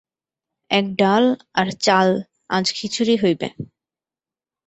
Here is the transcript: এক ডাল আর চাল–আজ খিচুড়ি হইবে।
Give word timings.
এক 0.71 0.85
ডাল 0.95 1.25
আর 1.53 1.67
চাল–আজ 1.85 2.65
খিচুড়ি 2.75 3.15
হইবে। 3.23 3.47